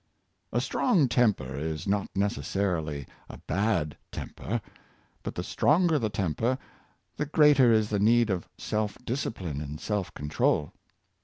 A 0.51 0.59
strong 0.59 1.07
temper 1.07 1.55
is 1.55 1.85
not 1.85 2.09
necessarily 2.15 3.05
a 3.29 3.37
bad 3.37 3.95
temper. 4.11 4.59
But 5.21 5.35
the 5.35 5.43
stronger 5.43 5.99
the 5.99 6.09
temper, 6.09 6.57
the 7.17 7.27
greater 7.27 7.71
is 7.71 7.91
the 7.91 7.99
need 7.99 8.31
of 8.31 8.49
self 8.57 8.97
discipline 9.05 9.61
and 9.61 9.79
self 9.79 10.11
control. 10.15 10.73